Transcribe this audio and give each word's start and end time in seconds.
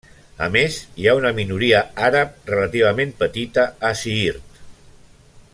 A 0.45 0.45
més 0.53 0.77
hi 1.01 1.05
ha 1.07 1.13
una 1.19 1.33
minoria 1.41 1.83
àrab 2.09 2.49
relativament 2.53 3.15
petita 3.23 3.69
a 3.91 3.93
Siirt. 4.01 4.61